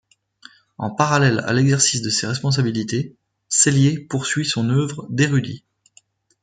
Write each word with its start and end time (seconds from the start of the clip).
En 0.79 0.89
parallèle 0.89 1.43
à 1.45 1.53
l'exercice 1.53 2.01
de 2.01 2.09
ses 2.09 2.25
responsabilités, 2.25 3.15
Celier 3.49 3.99
poursuit 3.99 4.45
son 4.47 4.67
œuvre 4.71 5.05
d'érudit. 5.11 5.63